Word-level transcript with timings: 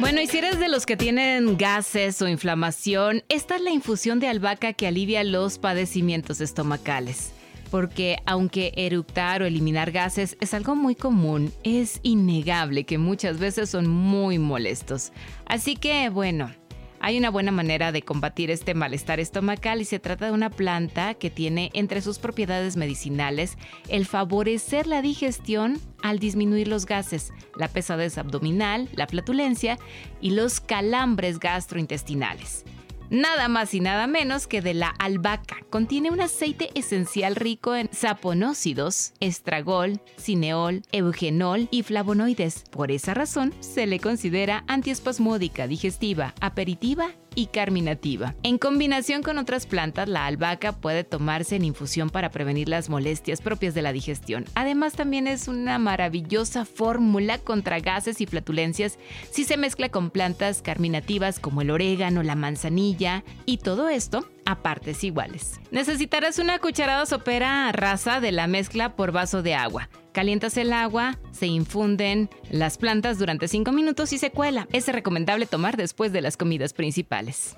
Bueno, 0.00 0.20
y 0.20 0.26
si 0.26 0.38
eres 0.38 0.58
de 0.58 0.68
los 0.68 0.86
que 0.86 0.96
tienen 0.96 1.56
gases 1.56 2.20
o 2.20 2.28
inflamación, 2.28 3.22
esta 3.28 3.56
es 3.56 3.62
la 3.62 3.70
infusión 3.70 4.18
de 4.18 4.26
albahaca 4.26 4.72
que 4.72 4.88
alivia 4.88 5.22
los 5.22 5.58
padecimientos 5.58 6.40
estomacales. 6.40 7.32
Porque 7.70 8.18
aunque 8.26 8.72
eructar 8.76 9.42
o 9.42 9.46
eliminar 9.46 9.92
gases 9.92 10.36
es 10.40 10.52
algo 10.52 10.74
muy 10.74 10.96
común, 10.96 11.52
es 11.62 12.00
innegable 12.02 12.84
que 12.84 12.98
muchas 12.98 13.38
veces 13.38 13.70
son 13.70 13.88
muy 13.88 14.38
molestos. 14.38 15.12
Así 15.46 15.76
que, 15.76 16.08
bueno, 16.10 16.50
hay 17.04 17.18
una 17.18 17.28
buena 17.28 17.52
manera 17.52 17.92
de 17.92 18.00
combatir 18.00 18.50
este 18.50 18.72
malestar 18.72 19.20
estomacal 19.20 19.82
y 19.82 19.84
se 19.84 19.98
trata 19.98 20.24
de 20.24 20.32
una 20.32 20.48
planta 20.48 21.12
que 21.12 21.28
tiene 21.28 21.68
entre 21.74 22.00
sus 22.00 22.18
propiedades 22.18 22.78
medicinales 22.78 23.58
el 23.90 24.06
favorecer 24.06 24.86
la 24.86 25.02
digestión 25.02 25.78
al 26.02 26.18
disminuir 26.18 26.66
los 26.66 26.86
gases, 26.86 27.30
la 27.56 27.68
pesadez 27.68 28.16
abdominal, 28.16 28.88
la 28.94 29.06
flatulencia 29.06 29.78
y 30.22 30.30
los 30.30 30.60
calambres 30.60 31.40
gastrointestinales 31.40 32.64
nada 33.10 33.48
más 33.48 33.74
y 33.74 33.80
nada 33.80 34.06
menos 34.06 34.46
que 34.46 34.62
de 34.62 34.74
la 34.74 34.88
albahaca. 34.98 35.56
Contiene 35.70 36.10
un 36.10 36.20
aceite 36.20 36.70
esencial 36.74 37.36
rico 37.36 37.74
en 37.74 37.88
saponócidos, 37.92 39.12
estragol, 39.20 40.00
cineol, 40.16 40.82
eugenol 40.92 41.68
y 41.70 41.82
flavonoides. 41.82 42.64
Por 42.70 42.90
esa 42.90 43.14
razón, 43.14 43.54
se 43.60 43.86
le 43.86 44.00
considera 44.00 44.64
antiespasmódica, 44.68 45.66
digestiva, 45.66 46.34
aperitiva 46.40 47.10
y 47.34 47.46
carminativa. 47.46 48.34
En 48.42 48.58
combinación 48.58 49.22
con 49.22 49.38
otras 49.38 49.66
plantas, 49.66 50.08
la 50.08 50.26
albahaca 50.26 50.72
puede 50.72 51.04
tomarse 51.04 51.56
en 51.56 51.64
infusión 51.64 52.10
para 52.10 52.30
prevenir 52.30 52.68
las 52.68 52.88
molestias 52.88 53.40
propias 53.40 53.74
de 53.74 53.82
la 53.82 53.92
digestión. 53.92 54.44
Además, 54.54 54.94
también 54.94 55.26
es 55.26 55.48
una 55.48 55.78
maravillosa 55.78 56.64
fórmula 56.64 57.38
contra 57.38 57.80
gases 57.80 58.20
y 58.20 58.26
flatulencias 58.26 58.98
si 59.30 59.44
se 59.44 59.56
mezcla 59.56 59.88
con 59.88 60.10
plantas 60.10 60.62
carminativas 60.62 61.40
como 61.40 61.62
el 61.62 61.70
orégano, 61.70 62.22
la 62.22 62.34
manzanilla 62.34 63.24
y 63.46 63.58
todo 63.58 63.88
esto 63.88 64.26
a 64.46 64.62
partes 64.62 65.04
iguales. 65.04 65.60
Necesitarás 65.70 66.38
una 66.38 66.58
cucharada 66.58 67.06
sopera 67.06 67.70
rasa 67.72 68.20
de 68.20 68.32
la 68.32 68.46
mezcla 68.46 68.96
por 68.96 69.12
vaso 69.12 69.42
de 69.42 69.54
agua. 69.54 69.88
Calientas 70.12 70.56
el 70.56 70.72
agua, 70.72 71.18
se 71.32 71.46
infunden 71.46 72.30
las 72.50 72.78
plantas 72.78 73.18
durante 73.18 73.48
5 73.48 73.72
minutos 73.72 74.12
y 74.12 74.18
se 74.18 74.30
cuela. 74.30 74.68
Es 74.72 74.86
recomendable 74.88 75.46
tomar 75.46 75.76
después 75.76 76.12
de 76.12 76.20
las 76.20 76.36
comidas 76.36 76.72
principales. 76.72 77.56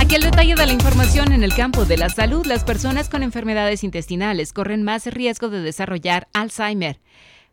Aquí 0.00 0.14
el 0.14 0.22
detalle 0.22 0.54
de 0.54 0.66
la 0.66 0.72
información 0.72 1.32
en 1.32 1.42
el 1.42 1.54
campo 1.54 1.84
de 1.84 1.96
la 1.96 2.08
salud. 2.08 2.46
Las 2.46 2.64
personas 2.64 3.08
con 3.08 3.22
enfermedades 3.22 3.82
intestinales 3.82 4.52
corren 4.52 4.82
más 4.82 5.06
riesgo 5.06 5.48
de 5.48 5.60
desarrollar 5.60 6.28
Alzheimer. 6.32 7.00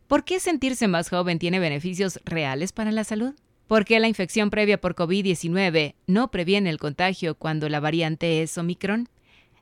¿Por 0.08 0.24
qué 0.24 0.40
sentirse 0.40 0.88
más 0.88 1.10
joven 1.10 1.40
tiene 1.40 1.60
beneficios 1.60 2.20
reales 2.26 2.72
para 2.72 2.92
la 2.92 3.04
salud? 3.04 3.36
¿Por 3.70 3.86
qué 3.86 4.00
la 4.00 4.08
infección 4.08 4.50
previa 4.50 4.82
por 4.82 4.96
COVID-19 4.96 5.94
no 6.08 6.32
previene 6.32 6.72
el 6.72 6.80
contagio 6.80 7.36
cuando 7.36 7.70
la 7.70 7.80
variante 7.80 8.42
es 8.42 8.58
Omicron? 8.58 9.10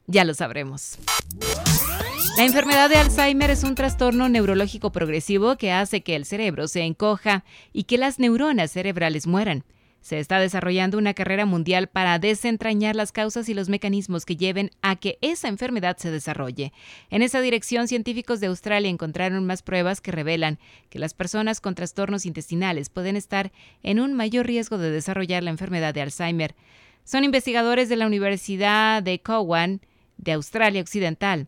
Ya 0.05 0.23
lo 0.23 0.33
sabremos. 0.33 0.97
La 2.37 2.45
enfermedad 2.45 2.89
de 2.89 2.95
Alzheimer 2.95 3.49
es 3.49 3.65
un 3.65 3.75
trastorno 3.75 4.29
neurológico 4.29 4.93
progresivo 4.93 5.57
que 5.57 5.73
hace 5.73 6.03
que 6.03 6.15
el 6.15 6.23
cerebro 6.23 6.69
se 6.69 6.83
encoja 6.83 7.43
y 7.73 7.83
que 7.83 7.97
las 7.97 8.17
neuronas 8.17 8.71
cerebrales 8.71 9.27
mueran. 9.27 9.65
Se 10.01 10.19
está 10.19 10.39
desarrollando 10.39 10.97
una 10.97 11.13
carrera 11.13 11.45
mundial 11.45 11.87
para 11.87 12.17
desentrañar 12.19 12.95
las 12.95 13.11
causas 13.11 13.49
y 13.49 13.53
los 13.53 13.67
mecanismos 13.67 14.25
que 14.25 14.37
lleven 14.37 14.71
a 14.81 14.95
que 14.95 15.17
esa 15.21 15.49
enfermedad 15.49 15.97
se 15.97 16.11
desarrolle. 16.11 16.71
En 17.09 17.21
esa 17.21 17.41
dirección, 17.41 17.87
científicos 17.87 18.39
de 18.39 18.47
Australia 18.47 18.89
encontraron 18.89 19.45
más 19.45 19.63
pruebas 19.63 19.99
que 19.99 20.11
revelan 20.11 20.59
que 20.89 20.99
las 20.99 21.13
personas 21.13 21.59
con 21.59 21.75
trastornos 21.75 22.25
intestinales 22.25 22.89
pueden 22.89 23.15
estar 23.15 23.51
en 23.83 23.99
un 23.99 24.13
mayor 24.13 24.45
riesgo 24.45 24.77
de 24.77 24.91
desarrollar 24.91 25.43
la 25.43 25.51
enfermedad 25.51 25.93
de 25.93 26.01
Alzheimer. 26.01 26.55
Son 27.03 27.23
investigadores 27.23 27.89
de 27.89 27.97
la 27.97 28.07
Universidad 28.07 29.03
de 29.03 29.19
Cowan 29.19 29.81
de 30.17 30.31
Australia 30.31 30.81
Occidental 30.81 31.47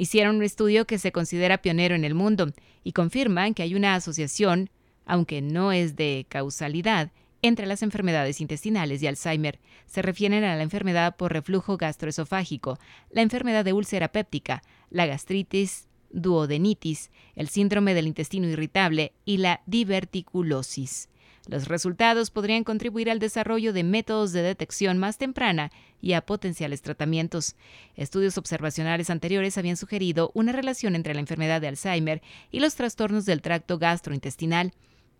hicieron 0.00 0.36
un 0.36 0.42
estudio 0.42 0.86
que 0.86 0.98
se 0.98 1.12
considera 1.12 1.58
pionero 1.58 1.94
en 1.94 2.04
el 2.04 2.14
mundo 2.14 2.50
y 2.82 2.92
confirman 2.92 3.52
que 3.52 3.62
hay 3.62 3.74
una 3.74 3.94
asociación, 3.94 4.70
aunque 5.04 5.42
no 5.42 5.72
es 5.72 5.94
de 5.94 6.24
causalidad, 6.30 7.10
entre 7.42 7.66
las 7.66 7.82
enfermedades 7.82 8.40
intestinales 8.40 9.02
y 9.02 9.06
Alzheimer. 9.06 9.60
Se 9.86 10.02
refieren 10.02 10.44
a 10.44 10.56
la 10.56 10.62
enfermedad 10.62 11.16
por 11.16 11.32
reflujo 11.32 11.76
gastroesofágico, 11.76 12.78
la 13.10 13.22
enfermedad 13.22 13.64
de 13.64 13.72
úlcera 13.72 14.08
péptica, 14.08 14.62
la 14.90 15.06
gastritis, 15.06 15.88
duodenitis, 16.10 17.10
el 17.34 17.48
síndrome 17.48 17.94
del 17.94 18.06
intestino 18.06 18.48
irritable 18.48 19.12
y 19.24 19.38
la 19.38 19.62
diverticulosis. 19.66 21.08
Los 21.46 21.68
resultados 21.68 22.30
podrían 22.30 22.64
contribuir 22.64 23.10
al 23.10 23.18
desarrollo 23.18 23.72
de 23.72 23.82
métodos 23.82 24.32
de 24.32 24.42
detección 24.42 24.98
más 24.98 25.16
temprana 25.16 25.72
y 26.00 26.12
a 26.12 26.20
potenciales 26.20 26.82
tratamientos. 26.82 27.56
Estudios 27.96 28.36
observacionales 28.38 29.10
anteriores 29.10 29.56
habían 29.56 29.76
sugerido 29.76 30.30
una 30.34 30.52
relación 30.52 30.94
entre 30.94 31.14
la 31.14 31.20
enfermedad 31.20 31.60
de 31.60 31.68
Alzheimer 31.68 32.22
y 32.50 32.60
los 32.60 32.74
trastornos 32.74 33.24
del 33.24 33.42
tracto 33.42 33.78
gastrointestinal. 33.78 34.72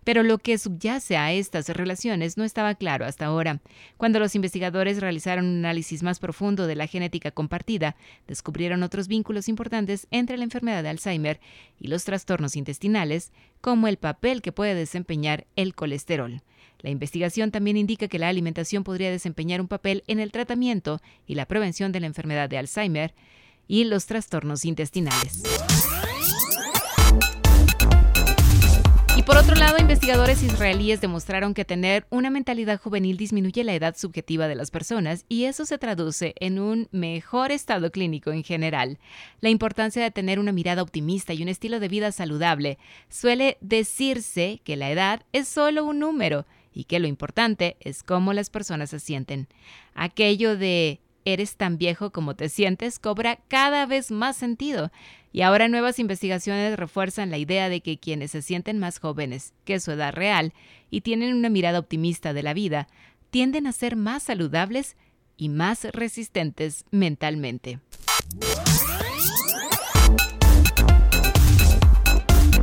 Pero 0.04 0.22
lo 0.22 0.38
que 0.38 0.58
subyace 0.58 1.16
a 1.16 1.32
estas 1.32 1.68
relaciones 1.68 2.36
no 2.36 2.44
estaba 2.44 2.74
claro 2.74 3.04
hasta 3.04 3.26
ahora. 3.26 3.60
Cuando 3.96 4.18
los 4.18 4.34
investigadores 4.34 5.00
realizaron 5.00 5.46
un 5.46 5.58
análisis 5.58 6.02
más 6.02 6.18
profundo 6.18 6.66
de 6.66 6.74
la 6.74 6.86
genética 6.86 7.30
compartida, 7.30 7.96
descubrieron 8.26 8.82
otros 8.82 9.08
vínculos 9.08 9.48
importantes 9.48 10.06
entre 10.10 10.36
la 10.36 10.44
enfermedad 10.44 10.82
de 10.82 10.88
Alzheimer 10.88 11.40
y 11.78 11.88
los 11.88 12.04
trastornos 12.04 12.56
intestinales, 12.56 13.32
como 13.60 13.88
el 13.88 13.98
papel 13.98 14.42
que 14.42 14.52
puede 14.52 14.74
desempeñar 14.74 15.46
el 15.56 15.74
colesterol. 15.74 16.42
La 16.80 16.90
investigación 16.90 17.50
también 17.50 17.76
indica 17.76 18.08
que 18.08 18.18
la 18.18 18.28
alimentación 18.28 18.84
podría 18.84 19.10
desempeñar 19.10 19.60
un 19.60 19.68
papel 19.68 20.02
en 20.06 20.18
el 20.18 20.32
tratamiento 20.32 21.00
y 21.26 21.34
la 21.34 21.46
prevención 21.46 21.92
de 21.92 22.00
la 22.00 22.06
enfermedad 22.06 22.48
de 22.48 22.58
Alzheimer 22.58 23.14
y 23.68 23.84
los 23.84 24.06
trastornos 24.06 24.64
intestinales. 24.64 25.42
Y 29.16 29.22
por 29.22 29.36
otro 29.36 29.54
lado, 29.56 29.76
investigadores 29.78 30.42
israelíes 30.42 31.00
demostraron 31.00 31.52
que 31.52 31.64
tener 31.64 32.06
una 32.10 32.30
mentalidad 32.30 32.80
juvenil 32.80 33.16
disminuye 33.16 33.64
la 33.64 33.74
edad 33.74 33.96
subjetiva 33.96 34.48
de 34.48 34.54
las 34.54 34.70
personas 34.70 35.26
y 35.28 35.44
eso 35.44 35.66
se 35.66 35.78
traduce 35.78 36.34
en 36.38 36.58
un 36.58 36.88
mejor 36.92 37.50
estado 37.50 37.90
clínico 37.90 38.30
en 38.30 38.44
general. 38.44 38.98
La 39.40 39.50
importancia 39.50 40.02
de 40.02 40.10
tener 40.10 40.38
una 40.38 40.52
mirada 40.52 40.82
optimista 40.82 41.34
y 41.34 41.42
un 41.42 41.48
estilo 41.48 41.80
de 41.80 41.88
vida 41.88 42.12
saludable 42.12 42.78
suele 43.08 43.58
decirse 43.60 44.60
que 44.64 44.76
la 44.76 44.90
edad 44.90 45.22
es 45.32 45.48
solo 45.48 45.84
un 45.84 45.98
número 45.98 46.46
y 46.72 46.84
que 46.84 47.00
lo 47.00 47.08
importante 47.08 47.76
es 47.80 48.02
cómo 48.02 48.32
las 48.32 48.48
personas 48.48 48.90
se 48.90 49.00
sienten. 49.00 49.48
Aquello 49.94 50.56
de 50.56 51.00
eres 51.24 51.56
tan 51.56 51.78
viejo 51.78 52.10
como 52.10 52.34
te 52.34 52.48
sientes 52.48 52.98
cobra 52.98 53.38
cada 53.48 53.86
vez 53.86 54.10
más 54.10 54.36
sentido. 54.36 54.90
Y 55.32 55.42
ahora 55.42 55.68
nuevas 55.68 55.98
investigaciones 55.98 56.76
refuerzan 56.76 57.30
la 57.30 57.38
idea 57.38 57.68
de 57.68 57.80
que 57.80 57.98
quienes 57.98 58.32
se 58.32 58.42
sienten 58.42 58.78
más 58.78 58.98
jóvenes 58.98 59.52
que 59.64 59.78
su 59.78 59.92
edad 59.92 60.12
real 60.12 60.52
y 60.90 61.02
tienen 61.02 61.34
una 61.34 61.48
mirada 61.48 61.78
optimista 61.78 62.32
de 62.32 62.42
la 62.42 62.54
vida, 62.54 62.88
tienden 63.30 63.66
a 63.66 63.72
ser 63.72 63.96
más 63.96 64.24
saludables 64.24 64.96
y 65.36 65.48
más 65.48 65.84
resistentes 65.92 66.84
mentalmente. 66.90 67.78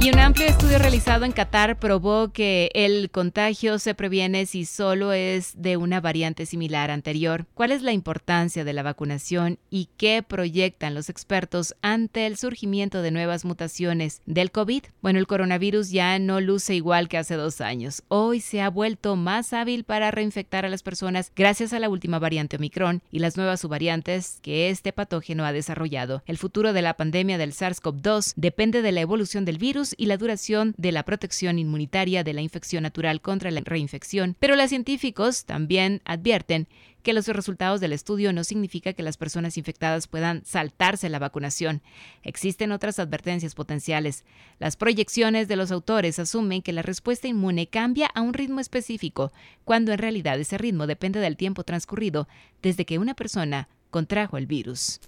Y 0.08 0.10
un 0.10 0.20
amplio 0.20 0.48
estudio 0.48 0.80
realizado 0.80 1.26
en 1.26 1.34
Qatar 1.34 1.80
probó 1.80 2.32
que 2.32 2.72
el 2.74 3.12
contagio 3.12 3.78
se 3.78 3.94
previene 3.94 4.46
si 4.46 4.64
solo 4.64 5.12
es 5.12 5.62
de 5.62 5.76
una 5.76 6.00
variante 6.00 6.46
similar 6.46 6.92
anterior. 6.92 7.46
¿Cuál 7.54 7.74
es 7.74 7.82
la 7.82 7.92
importancia 7.92 8.64
de 8.64 8.72
la 8.72 8.84
vacunación 8.84 9.60
y 9.70 9.90
qué 9.98 10.24
proyectan 10.24 10.96
los 10.96 11.10
expertos 11.10 11.76
ante 11.82 12.26
el 12.26 12.38
surgimiento 12.38 13.02
de 13.02 13.12
nuevas 13.12 13.44
mutaciones 13.44 14.22
del 14.26 14.52
COVID? 14.52 14.84
Bueno, 15.02 15.20
el 15.20 15.28
coronavirus 15.28 15.90
ya 15.90 16.18
no 16.20 16.40
luce 16.40 16.74
igual 16.74 17.10
que 17.10 17.18
hace 17.18 17.36
dos 17.36 17.60
años. 17.60 18.02
Hoy 18.08 18.40
se 18.40 18.62
ha 18.62 18.70
vuelto 18.70 19.18
más 19.18 19.52
hábil 19.52 19.84
para 19.84 20.12
reinfectar 20.12 20.64
a 20.64 20.70
las 20.70 20.84
personas 20.84 21.34
gracias 21.36 21.74
a 21.74 21.80
la 21.80 21.90
última 21.90 22.18
variante 22.18 22.56
Omicron 22.56 23.02
y 23.12 23.20
las 23.20 23.36
nuevas 23.36 23.60
subvariantes 23.60 24.40
que 24.42 24.70
este 24.70 24.94
patógeno 24.94 25.44
ha 25.44 25.52
desarrollado. 25.52 26.24
El 26.26 26.38
futuro 26.38 26.72
de 26.72 26.82
la 26.82 26.94
pandemia 26.96 27.38
del 27.38 27.52
SARS-CoV-2 27.52 28.32
depende 28.38 28.82
de 28.82 28.94
la 28.94 29.02
evolución 29.02 29.44
del 29.44 29.58
virus 29.58 29.97
y 29.98 30.06
la 30.06 30.18
duración 30.18 30.74
de 30.78 30.92
la 30.92 31.04
protección 31.04 31.60
inmunitaria 31.60 32.24
de 32.24 32.34
la 32.34 32.42
infección 32.42 32.84
natural 32.84 33.20
contra 33.20 33.52
la 33.52 33.62
reinfección, 33.62 34.36
pero 34.40 34.56
los 34.56 34.70
científicos 34.70 35.46
también 35.46 36.02
advierten 36.06 36.68
que 37.02 37.14
los 37.14 37.28
resultados 37.28 37.80
del 37.80 37.94
estudio 37.94 38.34
no 38.34 38.44
significa 38.44 38.94
que 38.94 39.02
las 39.02 39.16
personas 39.16 39.58
infectadas 39.58 40.08
puedan 40.08 40.44
saltarse 40.46 41.08
la 41.08 41.20
vacunación. 41.20 41.82
Existen 42.22 42.74
otras 42.74 43.00
advertencias 43.00 43.56
potenciales. 43.56 44.26
Las 44.60 44.76
proyecciones 44.76 45.48
de 45.48 45.56
los 45.56 45.72
autores 45.72 46.20
asumen 46.20 46.62
que 46.62 46.74
la 46.74 46.82
respuesta 46.82 47.28
inmune 47.28 47.68
cambia 47.68 48.08
a 48.08 48.22
un 48.22 48.34
ritmo 48.34 48.60
específico, 48.60 49.32
cuando 49.64 49.94
en 49.94 50.00
realidad 50.00 50.38
ese 50.38 50.58
ritmo 50.58 50.86
depende 50.86 51.22
del 51.22 51.38
tiempo 51.38 51.64
transcurrido 51.64 52.28
desde 52.62 52.86
que 52.86 53.00
una 53.00 53.14
persona 53.14 53.70
contrajo 53.90 54.38
el 54.38 54.46
virus. 54.46 55.00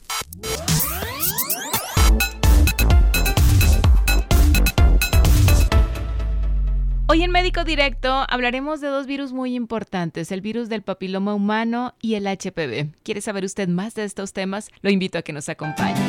Hoy 7.12 7.24
en 7.24 7.32
Médico 7.32 7.64
Directo 7.64 8.24
hablaremos 8.30 8.82
de 8.82 8.88
dos 8.88 9.08
virus 9.08 9.34
muy 9.34 9.56
importantes, 9.56 10.32
el 10.32 10.42
virus 10.42 10.70
del 10.70 10.84
papiloma 10.84 11.34
humano 11.34 11.96
y 12.04 12.14
el 12.14 12.28
HPV. 12.28 12.94
¿Quiere 13.02 13.22
saber 13.22 13.46
usted 13.46 13.68
más 13.68 13.96
de 13.96 14.04
estos 14.04 14.32
temas? 14.32 14.70
Lo 14.84 14.92
invito 14.92 15.18
a 15.18 15.24
que 15.24 15.34
nos 15.34 15.50
acompañe. 15.50 16.00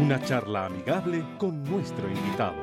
Una 0.00 0.22
charla 0.24 0.66
amigable 0.66 1.24
con 1.38 1.64
nuestro 1.64 2.08
invitado. 2.08 2.54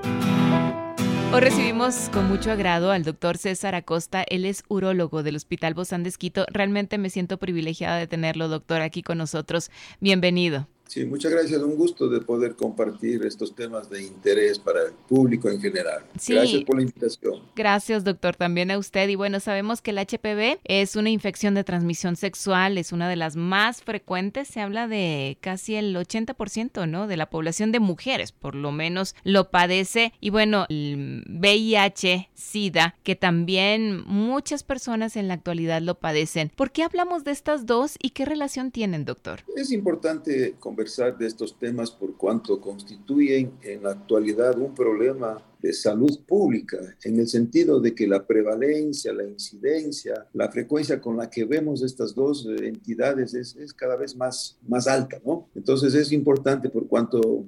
Hoy 1.34 1.42
recibimos 1.42 2.08
con 2.14 2.30
mucho 2.30 2.50
agrado 2.50 2.94
al 2.94 3.04
doctor 3.04 3.38
César 3.38 3.76
Acosta. 3.76 4.24
Él 4.30 4.46
es 4.46 4.64
urólogo 4.70 5.22
del 5.22 5.36
Hospital 5.36 5.74
Bozán 5.74 6.04
de 6.04 6.10
Esquito. 6.10 6.46
Realmente 6.50 6.98
me 6.98 7.10
siento 7.10 7.40
privilegiada 7.40 7.98
de 7.98 8.08
tenerlo, 8.08 8.48
doctor, 8.48 8.80
aquí 8.80 9.04
con 9.04 9.18
nosotros. 9.18 9.70
Bienvenido. 10.00 10.70
Sí, 10.94 11.06
muchas 11.06 11.32
gracias. 11.32 11.60
Un 11.60 11.76
gusto 11.76 12.08
de 12.08 12.22
poder 12.22 12.56
compartir 12.56 13.26
estos 13.26 13.56
temas 13.56 13.90
de 13.90 14.04
interés 14.04 14.60
para 14.60 14.84
el 14.84 14.94
público 14.94 15.50
en 15.50 15.60
general. 15.60 16.04
Gracias 16.28 16.64
por 16.66 16.76
la 16.76 16.84
invitación. 16.84 17.42
Gracias, 17.56 18.04
doctor, 18.04 18.36
también 18.36 18.70
a 18.70 18.78
usted. 18.78 19.10
Y 19.10 19.16
bueno, 19.16 19.40
sabemos 19.40 19.82
que 19.82 19.90
el 19.90 19.98
HPV 19.98 20.60
es 20.66 20.96
una 20.96 21.10
infección 21.10 21.56
de 21.56 21.64
transmisión 21.64 22.16
sexual, 22.16 22.78
es 22.78 22.92
una 22.92 23.10
de 23.10 23.16
las 23.16 23.36
más 23.36 23.82
frecuentes. 23.82 24.48
Se 24.50 24.62
habla 24.62 24.88
de 24.88 25.40
casi 25.42 25.74
el 25.74 25.96
80%, 25.96 26.88
¿no? 26.88 27.08
De 27.08 27.18
la 27.18 27.28
población 27.28 27.72
de 27.72 27.80
mujeres, 27.80 28.32
por 28.32 28.54
lo 28.54 28.72
menos, 28.72 29.16
lo 29.24 29.50
padece. 29.50 30.14
Y 30.20 30.30
bueno, 30.30 30.68
el 30.70 31.24
VIH, 31.28 32.30
SIDA, 32.36 32.94
que 33.02 33.16
también 33.16 34.04
muchas 34.06 34.62
personas 34.62 35.16
en 35.16 35.28
la 35.28 35.34
actualidad 35.34 35.82
lo 35.82 35.96
padecen. 35.96 36.52
¿Por 36.56 36.72
qué 36.72 36.84
hablamos 36.84 37.24
de 37.24 37.32
estas 37.32 37.66
dos 37.66 37.96
y 38.00 38.12
qué 38.12 38.26
relación 38.26 38.70
tienen, 38.70 39.06
doctor? 39.06 39.40
Es 39.56 39.72
importante 39.72 40.54
conversar 40.60 40.83
de 40.84 41.28
estos 41.28 41.58
temas 41.58 41.92
por 41.92 42.18
cuanto 42.18 42.60
constituyen 42.60 43.54
en 43.62 43.84
la 43.84 43.92
actualidad 43.92 44.58
un 44.58 44.76
problema 44.76 45.42
de 45.62 45.72
salud 45.72 46.20
pública, 46.28 46.78
en 47.06 47.20
el 47.20 47.28
sentido 47.28 47.80
de 47.80 47.96
que 47.96 48.06
la 48.06 48.28
prevalencia, 48.28 49.14
la 49.14 49.24
incidencia, 49.24 50.28
la 50.34 50.52
frecuencia 50.52 51.00
con 51.00 51.16
la 51.16 51.30
que 51.30 51.46
vemos 51.46 51.82
estas 51.82 52.14
dos 52.14 52.46
entidades 52.46 53.34
es, 53.34 53.56
es 53.56 53.74
cada 53.74 53.96
vez 53.96 54.16
más, 54.18 54.58
más 54.68 54.88
alta, 54.88 55.22
¿no? 55.26 55.48
Entonces 55.56 55.94
es 55.94 56.12
importante 56.12 56.70
por 56.70 56.88
cuanto 56.88 57.46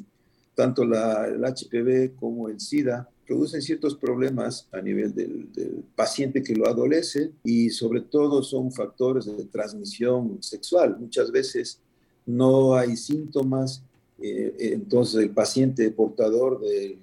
tanto 0.56 0.86
la, 0.86 1.28
el 1.28 1.44
HPV 1.44 2.16
como 2.16 2.48
el 2.48 2.62
SIDA 2.62 3.10
producen 3.28 3.62
ciertos 3.62 3.96
problemas 3.96 4.68
a 4.72 4.82
nivel 4.82 5.14
del, 5.14 5.52
del, 5.52 5.84
paciente 5.96 6.42
que 6.42 6.56
lo 6.56 6.68
adolece 6.68 7.32
y 7.44 7.70
sobre 7.70 8.02
todo 8.02 8.44
son 8.44 8.72
factores 8.72 9.26
de 9.26 9.46
transmisión 9.46 10.42
sexual. 10.42 10.96
Muchas 11.00 11.32
veces 11.32 11.82
no 12.26 12.76
hay 12.76 12.96
síntomas, 12.96 13.84
eh, 14.20 14.56
entonces 14.60 15.22
el 15.22 15.30
paciente 15.32 15.90
portador 15.92 16.60
del 16.62 16.98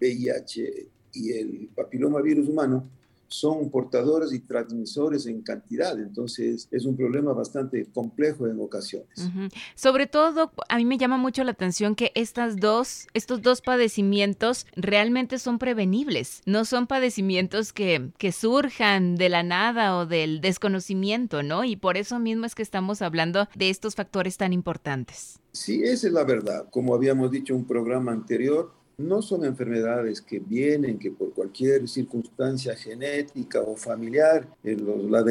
VIH 0.00 0.86
y 1.14 1.32
el 1.32 1.68
papilomavirus 1.74 2.48
humano 2.48 2.84
son 3.28 3.70
portadores 3.70 4.32
y 4.32 4.40
transmisores 4.40 5.26
en 5.26 5.42
cantidad, 5.42 5.98
entonces 5.98 6.68
es 6.70 6.84
un 6.84 6.96
problema 6.96 7.32
bastante 7.32 7.86
complejo 7.92 8.46
en 8.46 8.58
ocasiones. 8.60 9.08
Uh 9.18 9.22
-huh. 9.22 9.52
Sobre 9.74 10.06
todo, 10.06 10.52
a 10.68 10.76
mí 10.76 10.84
me 10.84 10.98
llama 10.98 11.18
mucho 11.18 11.44
la 11.44 11.52
atención 11.52 11.94
que 11.94 12.10
estas 12.14 12.56
dos, 12.56 13.06
estos 13.14 13.42
dos 13.42 13.60
padecimientos 13.60 14.66
realmente 14.74 15.38
son 15.38 15.58
prevenibles, 15.58 16.42
no 16.46 16.64
son 16.64 16.86
padecimientos 16.86 17.72
que, 17.72 18.10
que 18.18 18.32
surjan 18.32 19.16
de 19.16 19.28
la 19.28 19.42
nada 19.42 19.96
o 19.96 20.06
del 20.06 20.40
desconocimiento, 20.40 21.42
¿no? 21.42 21.64
Y 21.64 21.76
por 21.76 21.96
eso 21.96 22.18
mismo 22.18 22.46
es 22.46 22.54
que 22.54 22.62
estamos 22.62 23.02
hablando 23.02 23.48
de 23.54 23.70
estos 23.70 23.94
factores 23.94 24.36
tan 24.36 24.52
importantes. 24.52 25.40
Sí, 25.52 25.82
esa 25.82 26.06
es 26.06 26.12
la 26.12 26.24
verdad. 26.24 26.68
Como 26.70 26.94
habíamos 26.94 27.30
dicho 27.30 27.52
en 27.52 27.60
un 27.60 27.66
programa 27.66 28.12
anterior, 28.12 28.72
no 28.98 29.22
son 29.22 29.44
enfermedades 29.44 30.20
que 30.20 30.40
vienen, 30.40 30.98
que 30.98 31.12
por 31.12 31.32
cualquier 31.32 31.88
circunstancia 31.88 32.74
genética 32.74 33.60
o 33.60 33.76
familiar 33.76 34.46
eh, 34.64 34.76
la, 35.08 35.22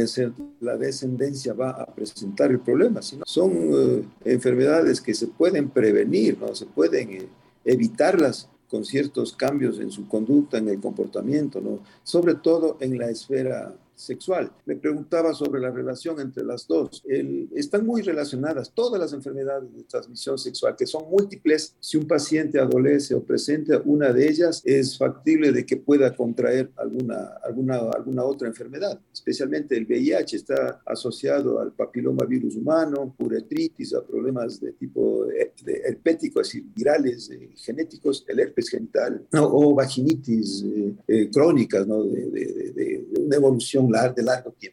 descendencia 0.78 1.54
va 1.54 1.72
a 1.72 1.86
presentar 1.86 2.50
el 2.50 2.62
problema, 2.62 3.02
sino 3.02 3.26
son 3.26 3.52
eh, 3.54 4.04
enfermedades 4.24 5.02
que 5.02 5.14
se 5.14 5.28
pueden 5.28 5.70
prevenir, 5.70 6.38
¿no? 6.40 6.56
se 6.56 6.66
pueden 6.66 7.12
eh, 7.12 7.28
evitarlas 7.66 8.50
con 8.70 8.86
ciertos 8.86 9.34
cambios 9.34 9.80
en 9.80 9.92
su 9.92 10.08
conducta, 10.08 10.58
en 10.58 10.70
el 10.70 10.80
comportamiento, 10.80 11.60
¿no? 11.60 11.80
sobre 12.04 12.36
todo 12.36 12.78
en 12.80 12.98
la 12.98 13.10
esfera 13.10 13.76
sexual. 13.98 14.52
Me 14.66 14.76
preguntaba 14.76 15.34
sobre 15.34 15.60
la 15.60 15.72
relación 15.72 16.20
entre 16.20 16.44
las 16.44 16.68
dos. 16.68 17.04
El, 17.08 17.50
están 17.56 17.86
muy 17.86 18.02
relacionadas 18.02 18.72
todas 18.74 19.00
las 19.00 19.12
enfermedades 19.12 19.74
de 19.76 19.84
transmisión 19.84 20.38
sexual, 20.38 20.76
que 20.78 20.86
son 20.86 21.10
múltiples. 21.10 21.76
Si 21.80 21.98
un 21.98 22.08
paciente 22.08 22.60
adolece 22.60 23.16
o 23.16 23.24
presenta 23.24 23.82
una 23.84 24.14
de 24.14 24.30
ellas, 24.30 24.62
es 24.64 24.98
factible 24.98 25.52
de 25.52 25.66
que 25.66 25.78
pueda 25.78 26.16
contraer 26.16 26.72
alguna, 26.76 27.38
alguna, 27.44 27.78
alguna 27.90 28.24
otra 28.24 28.48
enfermedad. 28.48 29.00
Especialmente 29.12 29.76
el 29.76 29.86
VIH 29.86 30.38
está 30.38 30.82
asociado 30.86 31.60
al 31.60 31.74
papilomavirus 31.74 32.56
humano, 32.56 33.16
uretritis, 33.18 33.96
a 33.96 34.06
problemas 34.06 34.60
de 34.62 34.74
tipo 34.74 35.26
de, 35.26 35.54
de 35.64 35.82
herpético, 35.86 36.42
es 36.42 36.48
decir, 36.48 36.66
virales, 36.76 37.32
eh, 37.32 37.50
genéticos, 37.56 38.24
el 38.28 38.40
herpes 38.40 38.70
genital, 38.70 39.26
¿no? 39.32 39.46
o 39.46 39.74
vaginitis 39.74 40.64
eh, 40.64 40.96
eh, 41.08 41.30
crónicas, 41.32 41.88
¿no? 41.88 42.04
de, 42.04 42.30
de, 42.30 42.72
de 42.74 43.22
una 43.22 43.36
evolución 43.36 43.87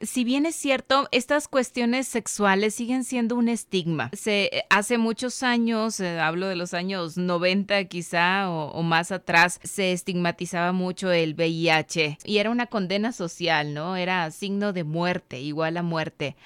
Si 0.02 0.24
bien 0.24 0.46
es 0.46 0.54
cierto, 0.54 1.08
estas 1.12 1.48
cuestiones 1.48 2.06
sexuales 2.06 2.74
siguen 2.74 3.04
siendo 3.04 3.36
un 3.36 3.48
estigma. 3.48 4.10
Se, 4.12 4.64
hace 4.70 4.98
muchos 4.98 5.42
años, 5.42 6.00
eh, 6.00 6.18
hablo 6.20 6.48
de 6.48 6.56
los 6.56 6.74
años 6.74 7.16
90 7.16 7.84
quizá 7.84 8.50
o, 8.50 8.70
o, 8.70 8.82
más 8.82 9.12
atrás, 9.12 9.60
se 9.62 9.92
estigmatizaba 9.92 10.72
mucho 10.72 11.10
el 11.10 11.34
VIH 11.34 12.18
y 12.24 12.38
era 12.38 12.50
una 12.50 12.66
condena 12.66 13.12
social, 13.12 13.74
¿no? 13.74 13.96
Era 13.96 14.30
signo 14.30 14.72
de 14.72 14.84
muerte, 14.84 15.40
igual 15.40 15.76
a 15.76 15.82
muerte. 15.82 16.36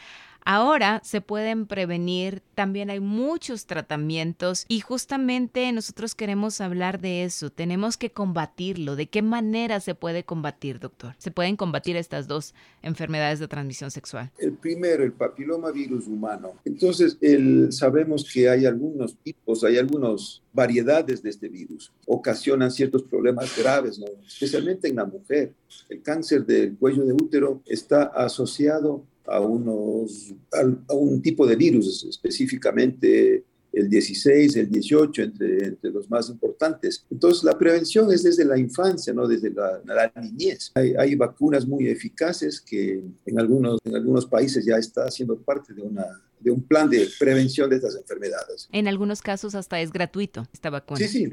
Ahora 0.50 1.02
se 1.04 1.20
pueden 1.20 1.66
prevenir, 1.66 2.40
también 2.54 2.88
hay 2.88 3.00
muchos 3.00 3.66
tratamientos 3.66 4.64
y 4.66 4.80
justamente 4.80 5.70
nosotros 5.72 6.14
queremos 6.14 6.62
hablar 6.62 7.02
de 7.02 7.24
eso, 7.24 7.50
tenemos 7.50 7.98
que 7.98 8.12
combatirlo. 8.12 8.96
¿De 8.96 9.10
qué 9.10 9.20
manera 9.20 9.78
se 9.80 9.94
puede 9.94 10.24
combatir, 10.24 10.80
doctor? 10.80 11.14
¿Se 11.18 11.30
pueden 11.30 11.56
combatir 11.56 11.96
estas 11.96 12.28
dos 12.28 12.54
enfermedades 12.80 13.40
de 13.40 13.48
transmisión 13.48 13.90
sexual? 13.90 14.32
El 14.38 14.54
primero, 14.54 15.04
el 15.04 15.12
papilomavirus 15.12 16.06
humano. 16.06 16.54
Entonces, 16.64 17.18
el, 17.20 17.70
sabemos 17.70 18.26
que 18.32 18.48
hay 18.48 18.64
algunos 18.64 19.18
tipos, 19.18 19.64
hay 19.64 19.76
algunas 19.76 20.40
variedades 20.54 21.22
de 21.22 21.28
este 21.28 21.50
virus. 21.50 21.92
Ocasionan 22.06 22.70
ciertos 22.70 23.02
problemas 23.02 23.54
graves, 23.54 24.00
especialmente 24.26 24.88
en 24.88 24.96
la 24.96 25.04
mujer. 25.04 25.52
El 25.90 26.00
cáncer 26.00 26.46
del 26.46 26.74
cuello 26.78 27.04
de 27.04 27.12
útero 27.12 27.60
está 27.66 28.04
asociado 28.04 29.04
a, 29.30 29.40
unos, 29.40 30.34
a, 30.52 30.94
un 30.94 31.20
tipo 31.22 31.46
de 31.46 31.56
virus, 31.56 32.04
específicamente 32.08 33.44
el 33.72 33.88
16, 33.88 34.56
el 34.56 34.70
18, 34.70 35.22
entre, 35.22 35.64
entre 35.66 35.90
los 35.90 36.08
más 36.10 36.30
importantes. 36.30 37.04
Entonces, 37.10 37.44
la 37.44 37.56
prevención 37.56 38.10
es 38.12 38.22
desde 38.22 38.44
la 38.44 38.58
infancia, 38.58 39.12
no 39.12 39.28
desde 39.28 39.50
la, 39.50 39.80
la 39.84 40.12
niñez. 40.20 40.72
Hay, 40.74 40.94
hay, 40.98 41.14
vacunas 41.14 41.66
muy 41.66 41.88
eficaces 41.88 42.60
que 42.60 43.02
en 43.26 43.38
algunos, 43.38 43.78
en 43.84 43.94
algunos 43.94 44.26
países 44.26 44.64
ya 44.64 44.76
está 44.76 45.04
haciendo 45.04 45.36
parte 45.36 45.74
de 45.74 45.82
una 45.82 46.06
de 46.40 46.50
un 46.50 46.62
plan 46.62 46.88
de 46.88 47.08
prevención 47.18 47.68
de 47.68 47.76
estas 47.76 47.96
enfermedades. 47.96 48.68
En 48.72 48.88
algunos 48.88 49.22
casos 49.22 49.54
hasta 49.54 49.80
es 49.80 49.92
gratuito 49.92 50.46
esta 50.52 50.70
vacuna. 50.70 50.98
Sí, 50.98 51.08
sí, 51.08 51.30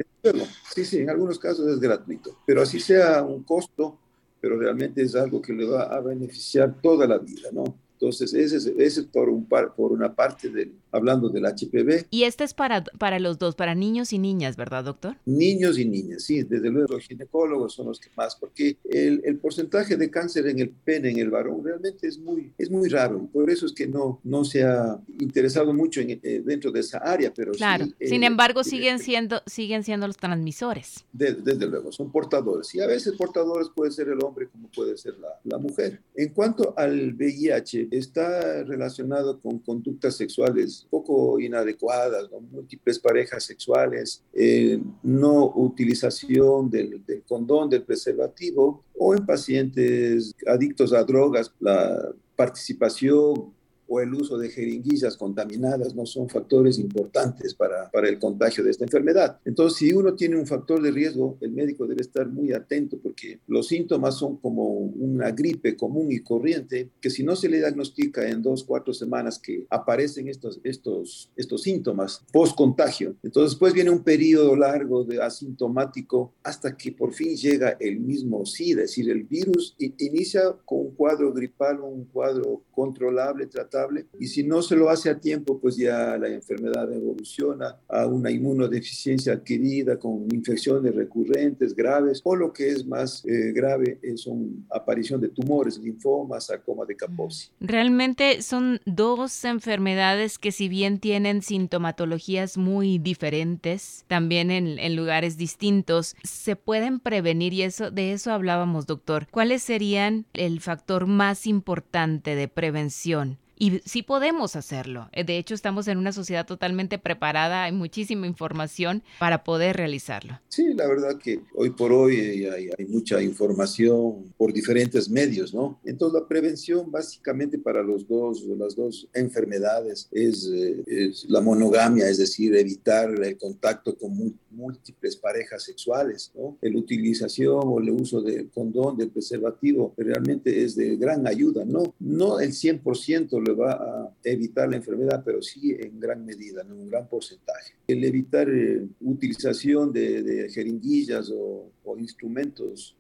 sí, 0.73 0.85
sí, 0.85 0.97
en 0.99 1.09
algunos 1.09 1.39
casos 1.39 1.67
es 1.67 1.79
gratuito, 1.79 2.39
pero 2.45 2.61
así 2.61 2.79
sea 2.79 3.21
un 3.23 3.43
costo, 3.43 3.99
pero 4.41 4.57
realmente 4.57 5.01
es 5.01 5.15
algo 5.15 5.41
que 5.41 5.53
le 5.53 5.65
va 5.65 5.83
a 5.83 5.99
beneficiar 6.01 6.81
toda 6.81 7.07
la 7.07 7.17
vida, 7.19 7.49
¿no? 7.51 7.77
Entonces, 7.95 8.33
ese 8.33 8.57
es, 8.57 8.65
ese 8.65 9.01
es 9.01 9.05
por, 9.07 9.29
un 9.29 9.45
par, 9.45 9.73
por 9.73 9.93
una 9.93 10.13
parte 10.13 10.49
del, 10.49 10.73
hablando 10.95 11.29
del 11.29 11.45
HPV. 11.45 12.07
Y 12.09 12.23
este 12.23 12.43
es 12.43 12.53
para, 12.53 12.83
para 12.83 13.19
los 13.19 13.37
dos, 13.37 13.55
para 13.55 13.75
niños 13.75 14.13
y 14.13 14.19
niñas, 14.19 14.55
¿verdad, 14.55 14.83
doctor? 14.85 15.17
Niños 15.25 15.77
y 15.77 15.85
niñas, 15.85 16.23
sí, 16.23 16.43
desde 16.43 16.69
luego 16.69 16.93
los 16.93 17.03
ginecólogos 17.07 17.73
son 17.73 17.87
los 17.87 17.99
que 17.99 18.09
más, 18.15 18.35
porque 18.35 18.77
el, 18.85 19.21
el 19.25 19.37
porcentaje 19.37 19.97
de 19.97 20.09
cáncer 20.09 20.47
en 20.47 20.59
el 20.59 20.69
pene, 20.69 21.09
en 21.09 21.19
el 21.19 21.29
varón, 21.29 21.63
realmente 21.63 22.07
es 22.07 22.17
muy, 22.17 22.51
es 22.57 22.69
muy 22.71 22.89
raro. 22.89 23.27
Por 23.31 23.49
eso 23.49 23.65
es 23.65 23.71
que 23.73 23.87
no, 23.87 24.19
no 24.23 24.43
se 24.45 24.63
ha 24.63 24.99
interesado 25.19 25.73
mucho 25.73 26.01
en, 26.01 26.11
eh, 26.23 26.41
dentro 26.45 26.71
de 26.71 26.79
esa 26.79 26.97
área, 26.99 27.33
pero 27.33 27.51
claro. 27.53 27.85
sí, 27.85 27.93
Sin 28.07 28.23
eh, 28.23 28.27
embargo, 28.27 28.61
eh, 28.61 28.63
siguen 28.63 28.99
siendo, 28.99 29.41
siguen 29.45 29.83
siendo 29.83 30.07
los 30.07 30.17
transmisores. 30.17 31.05
de- 31.13 31.33
desde 31.35 31.67
luego, 31.67 31.91
son 31.91 32.11
portadores. 32.11 32.73
Y 32.75 32.79
a 32.81 32.87
veces 32.87 33.13
portadores 33.15 33.67
puede 33.75 33.91
ser 33.91 34.07
el 34.09 34.23
hombre 34.23 34.47
como 34.47 34.69
puede 34.69 34.97
ser 34.97 35.17
la, 35.19 35.29
la 35.43 35.57
mujer. 35.57 35.99
En 36.15 36.29
cuanto 36.29 36.73
al 36.77 37.13
VIH, 37.13 37.89
está 37.91 38.63
relacionado 38.63 39.39
con 39.39 39.59
conductas 39.59 40.15
sexuales 40.15 40.84
poco 40.85 41.39
inadecuadas, 41.39 42.29
múltiples 42.51 42.99
parejas 42.99 43.43
sexuales, 43.43 44.23
eh, 44.33 44.79
no 45.03 45.51
utilización 45.55 46.69
del 46.69 47.01
condón, 47.27 47.69
del 47.69 47.83
preservativo, 47.83 48.83
o 48.97 49.13
en 49.13 49.25
pacientes 49.25 50.33
adictos 50.47 50.93
a 50.93 51.03
drogas, 51.03 51.53
la 51.59 52.13
participación 52.35 53.53
o 53.87 53.99
el 53.99 54.13
uso 54.13 54.37
de 54.37 54.49
jeringuillas 54.49 55.17
contaminadas 55.17 55.95
no 55.95 56.05
son 56.05 56.29
factores 56.29 56.79
importantes 56.79 57.53
para, 57.53 57.89
para 57.91 58.09
el 58.09 58.19
contagio 58.19 58.63
de 58.63 58.71
esta 58.71 58.85
enfermedad. 58.85 59.39
Entonces, 59.45 59.77
si 59.77 59.93
uno 59.93 60.15
tiene 60.15 60.37
un 60.37 60.47
factor 60.47 60.81
de 60.81 60.91
riesgo, 60.91 61.37
el 61.41 61.51
médico 61.51 61.87
debe 61.87 62.01
estar 62.01 62.27
muy 62.27 62.53
atento 62.53 62.97
porque 63.01 63.39
los 63.47 63.67
síntomas 63.67 64.15
son 64.15 64.37
como 64.37 64.67
una 64.67 65.31
gripe 65.31 65.75
común 65.75 66.11
y 66.11 66.19
corriente, 66.19 66.89
que 67.01 67.09
si 67.09 67.23
no 67.23 67.35
se 67.35 67.49
le 67.49 67.57
diagnostica 67.57 68.27
en 68.27 68.41
dos, 68.41 68.63
cuatro 68.63 68.93
semanas 68.93 69.39
que 69.39 69.65
aparecen 69.69 70.27
estos, 70.27 70.59
estos, 70.63 71.29
estos 71.35 71.61
síntomas 71.61 72.23
post-contagio, 72.31 73.15
entonces 73.23 73.51
después 73.51 73.73
viene 73.73 73.89
un 73.89 74.03
periodo 74.03 74.55
largo 74.55 75.03
de 75.03 75.21
asintomático 75.21 76.33
hasta 76.43 76.75
que 76.75 76.91
por 76.91 77.13
fin 77.13 77.35
llega 77.35 77.77
el 77.79 77.99
mismo 77.99 78.45
SIDA, 78.45 78.83
es 78.83 78.91
decir, 78.91 79.09
el 79.09 79.23
virus 79.23 79.75
inicia 79.77 80.55
con 80.65 80.79
un 80.79 80.91
cuadro 80.91 81.33
gripal, 81.33 81.81
un 81.81 82.05
cuadro 82.05 82.63
controlable, 82.71 83.47
tratable, 83.75 84.05
y 84.19 84.27
si 84.27 84.43
no 84.43 84.61
se 84.61 84.75
lo 84.75 84.89
hace 84.89 85.09
a 85.09 85.19
tiempo, 85.19 85.59
pues 85.59 85.75
ya 85.77 86.17
la 86.17 86.27
enfermedad 86.27 86.91
evoluciona 86.91 87.77
a 87.87 88.07
una 88.07 88.31
inmunodeficiencia 88.31 89.33
adquirida 89.33 89.97
con 89.97 90.27
infecciones 90.31 90.95
recurrentes, 90.95 91.75
graves, 91.75 92.21
o 92.23 92.35
lo 92.35 92.53
que 92.53 92.69
es 92.69 92.85
más 92.85 93.23
eh, 93.25 93.51
grave 93.53 93.99
es 94.01 94.21
son 94.21 94.65
aparición 94.71 95.21
de 95.21 95.29
tumores, 95.29 95.77
linfomas, 95.77 96.47
sarcoma 96.47 96.85
de 96.85 96.95
Kaposi. 96.95 97.49
Realmente 97.59 98.41
son 98.41 98.79
dos 98.85 99.45
enfermedades 99.45 100.39
que 100.39 100.51
si 100.51 100.67
bien 100.67 100.99
tienen 100.99 101.41
sintomatologías 101.41 102.57
muy 102.57 102.97
diferentes, 102.97 104.05
también 104.07 104.51
en, 104.51 104.79
en 104.79 104.95
lugares 104.95 105.37
distintos, 105.37 106.15
se 106.23 106.55
pueden 106.55 106.99
prevenir 106.99 107.53
y 107.53 107.63
eso 107.63 107.91
de 107.91 108.13
eso 108.13 108.31
hablábamos, 108.31 108.87
doctor. 108.87 109.27
¿Cuáles 109.29 109.63
serían 109.63 110.25
el 110.33 110.59
factor 110.59 111.05
más 111.05 111.45
importante 111.45 112.35
de 112.35 112.47
prevención? 112.47 113.37
Y 113.57 113.79
sí 113.85 114.03
podemos 114.03 114.55
hacerlo. 114.55 115.09
Eh, 115.13 115.23
De 115.23 115.37
hecho, 115.37 115.55
estamos 115.55 115.87
en 115.87 115.97
una 115.97 116.11
sociedad 116.11 116.45
totalmente 116.45 116.99
preparada, 116.99 117.63
hay 117.63 117.71
muchísima 117.71 118.27
información 118.27 119.03
para 119.19 119.43
poder 119.43 119.77
realizarlo. 119.77 120.39
Sí, 120.49 120.73
la 120.73 120.87
verdad 120.87 121.17
que 121.17 121.41
hoy 121.53 121.69
por 121.69 121.91
hoy 121.91 122.15
eh, 122.15 122.71
hay, 122.77 122.85
mucha 122.85 123.21
información 123.21 124.33
por 124.37 124.53
diferentes 124.53 125.09
medios, 125.09 125.53
¿no? 125.53 125.79
Entonces 125.83 126.21
la 126.21 126.27
prevención 126.27 126.91
básicamente 126.91 127.57
para 127.57 127.81
los 127.81 128.07
dos, 128.07 128.43
las 128.57 128.75
dos 128.75 129.07
enfermedades 129.13 130.07
es, 130.11 130.49
eh, 130.53 130.83
es 130.85 131.25
la 131.29 131.41
monogamia, 131.41 132.07
es 132.09 132.17
decir, 132.17 132.55
evitar 132.55 133.09
el 133.09 133.37
contacto 133.37 133.97
con 133.97 134.37
múltiples 134.51 135.15
parejas 135.15 135.63
sexuales, 135.63 136.31
¿no? 136.35 136.57
La 136.61 136.77
utilización 136.77 137.61
o 137.63 137.79
el 137.79 137.89
uso 137.89 138.21
del 138.21 138.49
condón, 138.49 138.97
del 138.97 139.09
preservativo, 139.09 139.93
realmente 139.97 140.63
es 140.63 140.75
de 140.75 140.95
gran 140.95 141.27
ayuda, 141.27 141.65
¿no? 141.65 141.93
No 141.99 142.39
el 142.39 142.51
100% 142.51 143.44
le 143.45 143.53
va 143.53 143.71
a 143.73 144.15
evitar 144.23 144.69
la 144.69 144.77
enfermedad, 144.77 145.21
pero 145.23 145.41
sí 145.41 145.75
en 145.79 145.99
gran 145.99 146.25
medida, 146.25 146.61
en 146.61 146.71
un 146.71 146.89
gran 146.89 147.07
porcentaje. 147.07 147.73
El 147.87 148.03
evitar 148.03 148.49
eh, 148.49 148.85
utilización 149.01 149.91
de, 149.93 150.23
de 150.23 150.49
jeringuillas 150.49 151.31
o, 151.33 151.71
o 151.83 151.97
instrumentos 151.97 152.95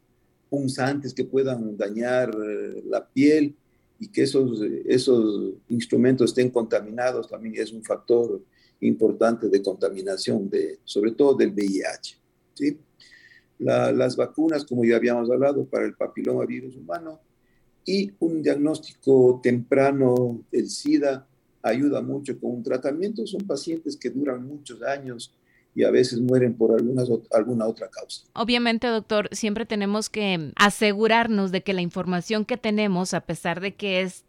punzantes 0.49 1.13
que 1.13 1.23
puedan 1.25 1.75
dañar 1.75 2.29
eh, 2.29 2.83
la 2.87 3.05
piel 3.07 3.55
y 3.99 4.07
que 4.09 4.23
esos, 4.23 4.61
esos 4.85 5.53
instrumentos 5.69 6.31
estén 6.31 6.49
contaminados 6.49 7.29
también 7.29 7.55
es 7.55 7.71
un 7.71 7.83
factor 7.83 8.41
importante 8.81 9.47
de 9.49 9.61
contaminación, 9.61 10.49
de, 10.49 10.79
sobre 10.83 11.11
todo 11.11 11.33
del 11.35 11.51
VIH. 11.53 12.17
¿sí? 12.53 12.77
La- 13.59 13.91
las 13.91 14.15
vacunas, 14.17 14.65
como 14.65 14.83
ya 14.83 14.97
habíamos 14.97 15.29
hablado, 15.31 15.65
para 15.65 15.85
el 15.85 15.93
papiloma 15.95 16.45
virus 16.45 16.75
humano 16.75 17.19
y 17.85 18.11
un 18.19 18.41
diagnóstico 18.41 19.39
temprano 19.43 20.41
del 20.51 20.69
SIDA 20.69 21.25
ayuda 21.61 22.01
mucho 22.01 22.39
con 22.39 22.51
un 22.51 22.63
tratamiento. 22.63 23.25
Son 23.27 23.41
pacientes 23.41 23.95
que 23.95 24.09
duran 24.09 24.47
muchos 24.47 24.81
años 24.81 25.33
y 25.75 25.83
a 25.83 25.91
veces 25.91 26.21
mueren 26.21 26.53
por 26.53 26.71
algunas, 26.71 27.09
alguna 27.31 27.67
otra 27.67 27.89
causa. 27.89 28.23
Obviamente, 28.33 28.87
doctor, 28.87 29.27
siempre 29.33 29.65
tenemos 29.65 30.09
que 30.09 30.53
asegurarnos 30.55 31.51
de 31.51 31.63
que 31.63 31.73
la 31.73 31.81
información 31.81 32.45
que 32.45 32.57
tenemos, 32.57 33.13
a 33.13 33.21
pesar 33.21 33.59
de 33.59 33.75
que 33.75 34.01
es 34.01 34.23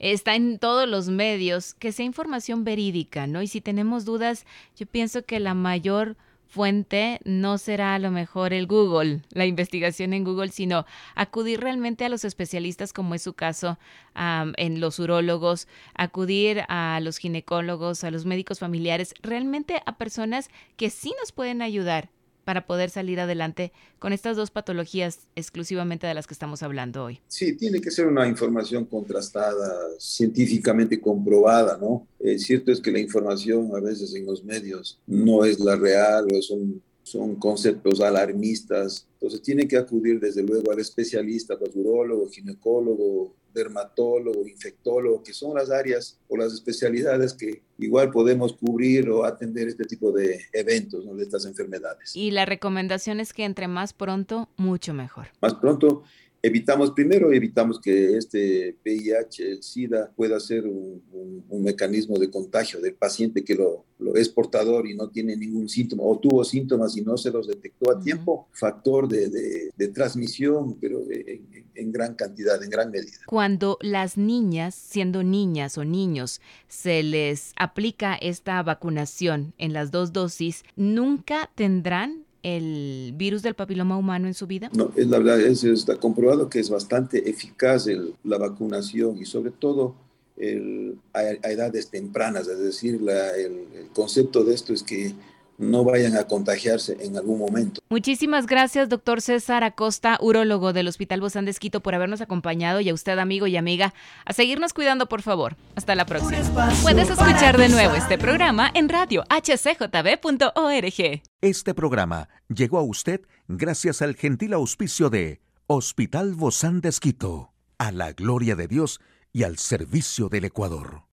está 0.00 0.34
en 0.34 0.58
todos 0.58 0.88
los 0.88 1.08
medios, 1.08 1.74
que 1.74 1.92
sea 1.92 2.04
información 2.04 2.64
verídica, 2.64 3.26
¿no? 3.26 3.40
Y 3.40 3.46
si 3.46 3.60
tenemos 3.60 4.04
dudas, 4.04 4.44
yo 4.76 4.86
pienso 4.86 5.24
que 5.24 5.38
la 5.38 5.54
mayor 5.54 6.16
fuente 6.54 7.20
no 7.24 7.58
será 7.58 7.96
a 7.96 7.98
lo 7.98 8.12
mejor 8.12 8.52
el 8.52 8.68
Google, 8.68 9.22
la 9.32 9.44
investigación 9.44 10.12
en 10.12 10.22
Google, 10.22 10.50
sino 10.50 10.86
acudir 11.16 11.60
realmente 11.60 12.04
a 12.04 12.08
los 12.08 12.24
especialistas, 12.24 12.92
como 12.92 13.16
es 13.16 13.22
su 13.22 13.32
caso 13.34 13.76
en 14.14 14.80
los 14.80 15.00
urólogos, 15.00 15.66
acudir 15.94 16.62
a 16.68 17.00
los 17.02 17.18
ginecólogos, 17.18 18.04
a 18.04 18.12
los 18.12 18.24
médicos 18.24 18.60
familiares, 18.60 19.14
realmente 19.20 19.82
a 19.84 19.96
personas 19.96 20.48
que 20.76 20.90
sí 20.90 21.12
nos 21.20 21.32
pueden 21.32 21.60
ayudar 21.60 22.13
para 22.44 22.66
poder 22.66 22.90
salir 22.90 23.20
adelante 23.20 23.72
con 23.98 24.12
estas 24.12 24.36
dos 24.36 24.50
patologías 24.50 25.20
exclusivamente 25.34 26.06
de 26.06 26.14
las 26.14 26.26
que 26.26 26.34
estamos 26.34 26.62
hablando 26.62 27.04
hoy. 27.04 27.20
Sí, 27.28 27.56
tiene 27.56 27.80
que 27.80 27.90
ser 27.90 28.06
una 28.06 28.28
información 28.28 28.84
contrastada, 28.84 29.88
científicamente 29.98 31.00
comprobada, 31.00 31.78
¿no? 31.78 32.06
Eh, 32.20 32.38
cierto 32.38 32.70
es 32.72 32.80
que 32.80 32.92
la 32.92 33.00
información 33.00 33.70
a 33.74 33.80
veces 33.80 34.14
en 34.14 34.26
los 34.26 34.44
medios 34.44 35.00
no 35.06 35.44
es 35.44 35.58
la 35.60 35.76
real 35.76 36.26
o 36.32 36.42
son, 36.42 36.82
son 37.02 37.36
conceptos 37.36 38.00
alarmistas. 38.00 39.06
Entonces 39.14 39.42
tiene 39.42 39.66
que 39.66 39.76
acudir 39.76 40.20
desde 40.20 40.42
luego 40.42 40.70
al 40.70 40.80
especialista, 40.80 41.58
pues 41.58 41.74
urólogo, 41.74 42.28
ginecólogo, 42.28 43.34
dermatólogo, 43.54 44.46
infectólogo, 44.46 45.22
que 45.22 45.32
son 45.32 45.54
las 45.56 45.70
áreas 45.70 46.18
o 46.28 46.36
las 46.36 46.52
especialidades 46.52 47.34
que 47.34 47.62
igual 47.78 48.10
podemos 48.10 48.52
cubrir 48.54 49.08
o 49.10 49.24
atender 49.24 49.68
este 49.68 49.84
tipo 49.84 50.12
de 50.12 50.40
eventos, 50.52 51.04
¿no? 51.04 51.14
de 51.14 51.22
estas 51.22 51.46
enfermedades. 51.46 52.14
Y 52.14 52.30
la 52.30 52.44
recomendación 52.44 53.20
es 53.20 53.32
que 53.32 53.44
entre 53.44 53.68
más 53.68 53.92
pronto, 53.92 54.48
mucho 54.56 54.92
mejor. 54.94 55.26
más 55.40 55.54
pronto 55.54 56.02
evitamos, 56.42 56.90
primero 56.90 57.32
evitamos 57.32 57.80
que 57.80 58.18
este 58.18 58.76
VIH, 58.84 59.50
el 59.52 59.62
SIDA, 59.62 60.12
pueda 60.14 60.38
ser 60.40 60.66
un, 60.66 61.02
un- 61.12 61.42
un 61.48 61.62
mecanismo 61.62 62.18
de 62.18 62.28
contagio 62.30 62.80
del 62.82 62.94
paciente 62.94 63.42
que 63.42 63.54
lo, 63.54 63.86
lo 63.98 64.14
es 64.16 64.28
portador 64.28 64.86
y 64.86 64.94
no 64.94 65.08
tiene 65.08 65.36
ningún 65.36 65.70
síntoma 65.70 66.02
o 66.02 66.18
tuvo 66.18 66.44
síntomas 66.44 66.96
y 66.98 67.00
no 67.02 67.16
se 67.16 67.30
los 67.30 67.46
detectó 67.48 67.90
a 67.90 67.98
tiempo, 68.00 68.48
factor 68.52 69.08
de, 69.08 69.30
de- 69.30 69.70
de 69.74 69.88
transmisión, 69.88 70.76
pero 70.78 71.00
en, 71.10 71.46
en- 71.74 71.92
gran 71.92 72.14
cantidad, 72.14 72.62
en 72.62 72.70
gran 72.70 72.90
medida. 72.90 73.18
Cuando 73.26 73.78
las 73.80 74.16
niñas, 74.16 74.74
siendo 74.74 75.22
niñas 75.22 75.78
o 75.78 75.84
niños, 75.84 76.40
se 76.68 77.02
les 77.02 77.52
aplica 77.56 78.14
esta 78.14 78.62
vacunación 78.62 79.52
en 79.58 79.72
las 79.72 79.90
dos 79.90 80.12
dosis, 80.12 80.64
nunca 80.76 81.50
tendrán 81.54 82.24
el 82.42 83.14
virus 83.16 83.42
del 83.42 83.54
papiloma 83.54 83.96
humano 83.96 84.26
en 84.26 84.34
su 84.34 84.46
vida. 84.46 84.70
No, 84.74 84.92
es 84.96 85.06
la 85.08 85.18
verdad, 85.18 85.40
es- 85.40 85.64
está 85.64 85.96
comprobado 85.96 86.50
que 86.50 86.60
es 86.60 86.68
bastante 86.68 87.30
eficaz 87.30 87.86
el- 87.86 88.14
la 88.24 88.36
vacunación 88.38 89.16
y 89.18 89.24
sobre 89.24 89.50
todo 89.50 89.94
el- 90.36 90.98
a, 91.14 91.20
a 91.20 91.50
edades 91.50 91.88
tempranas, 91.88 92.48
es 92.48 92.58
decir, 92.58 93.00
la- 93.00 93.30
el, 93.36 93.52
el 93.74 93.86
concepto 93.94 94.44
de 94.44 94.54
esto 94.54 94.72
es 94.74 94.82
que 94.82 95.14
no 95.58 95.84
vayan 95.84 96.16
a 96.16 96.24
contagiarse 96.24 96.96
en 97.00 97.16
algún 97.16 97.38
momento. 97.38 97.80
Muchísimas 97.88 98.46
gracias, 98.46 98.88
doctor 98.88 99.20
César 99.20 99.64
Acosta, 99.64 100.18
urólogo 100.20 100.72
del 100.72 100.88
Hospital 100.88 101.20
Bozán 101.20 101.44
de 101.44 101.50
Esquito, 101.50 101.80
por 101.80 101.94
habernos 101.94 102.20
acompañado 102.20 102.80
y 102.80 102.88
a 102.88 102.94
usted, 102.94 103.18
amigo 103.18 103.46
y 103.46 103.56
amiga, 103.56 103.94
a 104.24 104.32
seguirnos 104.32 104.72
cuidando, 104.72 105.08
por 105.08 105.22
favor. 105.22 105.56
Hasta 105.76 105.94
la 105.94 106.06
próxima. 106.06 106.42
Puedes 106.82 107.10
escuchar 107.10 107.56
de 107.58 107.68
nuevo 107.68 107.94
este 107.94 108.18
programa 108.18 108.70
en 108.74 108.88
radio 108.88 109.24
hcjb.org. 109.30 111.22
Este 111.40 111.74
programa 111.74 112.28
llegó 112.48 112.78
a 112.78 112.82
usted 112.82 113.20
gracias 113.48 114.02
al 114.02 114.16
gentil 114.16 114.54
auspicio 114.54 115.10
de 115.10 115.40
Hospital 115.66 116.34
Bozán 116.34 116.80
de 116.80 116.90
Esquito, 116.90 117.52
a 117.78 117.92
la 117.92 118.12
gloria 118.12 118.56
de 118.56 118.68
Dios 118.68 119.00
y 119.32 119.44
al 119.44 119.58
servicio 119.58 120.28
del 120.28 120.44
Ecuador. 120.44 121.04